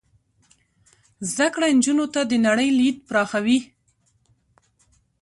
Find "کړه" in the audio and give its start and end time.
1.53-1.67